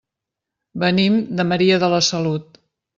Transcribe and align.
Venim 0.85 1.21
de 1.41 1.47
Maria 1.53 1.81
de 1.87 1.95
la 1.97 2.05
Salut. 2.13 2.63